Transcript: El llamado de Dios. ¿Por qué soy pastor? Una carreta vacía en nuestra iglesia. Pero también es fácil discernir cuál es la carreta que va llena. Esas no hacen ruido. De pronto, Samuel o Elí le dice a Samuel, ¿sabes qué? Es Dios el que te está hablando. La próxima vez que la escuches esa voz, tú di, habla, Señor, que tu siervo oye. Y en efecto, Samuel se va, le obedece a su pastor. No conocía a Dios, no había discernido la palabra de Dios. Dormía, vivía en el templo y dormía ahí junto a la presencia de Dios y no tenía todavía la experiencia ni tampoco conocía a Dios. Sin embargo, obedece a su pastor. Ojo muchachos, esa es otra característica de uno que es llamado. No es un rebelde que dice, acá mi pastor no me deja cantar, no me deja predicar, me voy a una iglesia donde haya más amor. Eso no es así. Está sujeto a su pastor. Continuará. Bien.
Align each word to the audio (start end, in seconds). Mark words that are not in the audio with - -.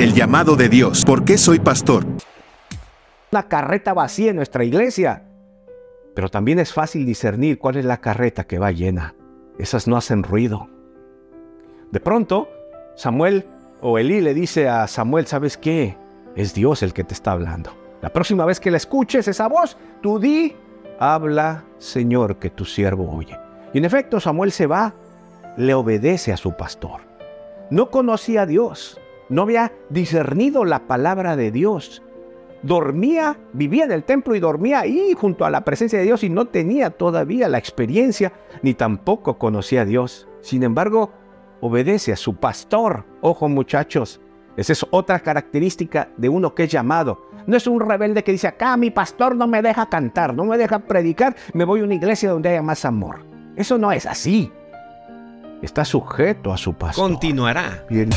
El 0.00 0.14
llamado 0.14 0.56
de 0.56 0.70
Dios. 0.70 1.04
¿Por 1.04 1.26
qué 1.26 1.36
soy 1.36 1.58
pastor? 1.58 2.06
Una 3.30 3.48
carreta 3.48 3.92
vacía 3.92 4.30
en 4.30 4.36
nuestra 4.36 4.64
iglesia. 4.64 5.24
Pero 6.14 6.30
también 6.30 6.58
es 6.58 6.72
fácil 6.72 7.04
discernir 7.04 7.58
cuál 7.58 7.76
es 7.76 7.84
la 7.84 8.00
carreta 8.00 8.44
que 8.44 8.58
va 8.58 8.72
llena. 8.72 9.14
Esas 9.58 9.86
no 9.86 9.98
hacen 9.98 10.22
ruido. 10.22 10.70
De 11.90 12.00
pronto, 12.00 12.48
Samuel 12.96 13.46
o 13.82 13.98
Elí 13.98 14.22
le 14.22 14.32
dice 14.32 14.70
a 14.70 14.86
Samuel, 14.86 15.26
¿sabes 15.26 15.58
qué? 15.58 15.98
Es 16.34 16.54
Dios 16.54 16.82
el 16.82 16.94
que 16.94 17.04
te 17.04 17.12
está 17.12 17.32
hablando. 17.32 17.70
La 18.00 18.10
próxima 18.10 18.46
vez 18.46 18.58
que 18.58 18.70
la 18.70 18.78
escuches 18.78 19.28
esa 19.28 19.48
voz, 19.48 19.76
tú 20.00 20.18
di, 20.18 20.56
habla, 20.98 21.64
Señor, 21.76 22.38
que 22.38 22.48
tu 22.48 22.64
siervo 22.64 23.14
oye. 23.14 23.38
Y 23.74 23.76
en 23.76 23.84
efecto, 23.84 24.18
Samuel 24.18 24.50
se 24.50 24.66
va, 24.66 24.94
le 25.58 25.74
obedece 25.74 26.32
a 26.32 26.38
su 26.38 26.56
pastor. 26.56 27.02
No 27.68 27.90
conocía 27.90 28.42
a 28.42 28.46
Dios, 28.46 28.99
no 29.30 29.42
había 29.42 29.72
discernido 29.88 30.64
la 30.64 30.86
palabra 30.86 31.36
de 31.36 31.50
Dios. 31.50 32.02
Dormía, 32.62 33.38
vivía 33.54 33.84
en 33.84 33.92
el 33.92 34.04
templo 34.04 34.34
y 34.34 34.40
dormía 34.40 34.80
ahí 34.80 35.14
junto 35.16 35.46
a 35.46 35.50
la 35.50 35.64
presencia 35.64 35.98
de 35.98 36.04
Dios 36.04 36.22
y 36.24 36.28
no 36.28 36.44
tenía 36.46 36.90
todavía 36.90 37.48
la 37.48 37.56
experiencia 37.56 38.34
ni 38.62 38.74
tampoco 38.74 39.38
conocía 39.38 39.82
a 39.82 39.84
Dios. 39.86 40.28
Sin 40.42 40.62
embargo, 40.62 41.12
obedece 41.60 42.12
a 42.12 42.16
su 42.16 42.36
pastor. 42.36 43.06
Ojo 43.22 43.48
muchachos, 43.48 44.20
esa 44.56 44.72
es 44.74 44.84
otra 44.90 45.20
característica 45.20 46.10
de 46.18 46.28
uno 46.28 46.54
que 46.54 46.64
es 46.64 46.70
llamado. 46.70 47.30
No 47.46 47.56
es 47.56 47.66
un 47.66 47.80
rebelde 47.80 48.22
que 48.22 48.32
dice, 48.32 48.48
acá 48.48 48.76
mi 48.76 48.90
pastor 48.90 49.34
no 49.34 49.46
me 49.46 49.62
deja 49.62 49.88
cantar, 49.88 50.34
no 50.34 50.44
me 50.44 50.58
deja 50.58 50.80
predicar, 50.80 51.34
me 51.54 51.64
voy 51.64 51.80
a 51.80 51.84
una 51.84 51.94
iglesia 51.94 52.30
donde 52.30 52.50
haya 52.50 52.62
más 52.62 52.84
amor. 52.84 53.24
Eso 53.56 53.78
no 53.78 53.90
es 53.90 54.04
así. 54.04 54.52
Está 55.62 55.84
sujeto 55.84 56.52
a 56.52 56.58
su 56.58 56.74
pastor. 56.74 57.08
Continuará. 57.10 57.84
Bien. 57.88 58.10